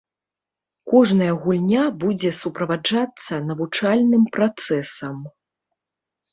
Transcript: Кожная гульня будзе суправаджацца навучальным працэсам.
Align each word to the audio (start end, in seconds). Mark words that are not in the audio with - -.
Кожная 0.93 1.33
гульня 1.43 1.83
будзе 2.05 2.29
суправаджацца 2.39 3.41
навучальным 3.53 4.23
працэсам. 4.39 5.17